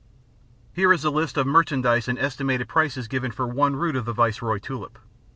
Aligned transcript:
Here 0.73 0.91
is 0.91 1.03
the 1.03 1.11
list 1.11 1.37
of 1.37 1.45
merchandise 1.45 2.07
and 2.07 2.17
estimated 2.17 2.67
prices 2.67 3.07
given 3.07 3.29
for 3.31 3.45
one 3.45 3.75
root 3.75 3.95
of 3.95 4.05
the 4.05 4.13
Viceroy 4.13 4.57
tulip. 4.57 4.97